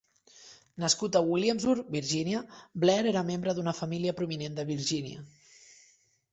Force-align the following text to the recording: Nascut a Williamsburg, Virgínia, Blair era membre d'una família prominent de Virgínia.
Nascut 0.83 1.17
a 1.17 1.21
Williamsburg, 1.27 1.91
Virgínia, 1.97 2.41
Blair 2.85 3.05
era 3.13 3.25
membre 3.29 3.57
d'una 3.61 3.77
família 3.83 4.17
prominent 4.25 4.59
de 4.59 4.69
Virgínia. 4.75 5.25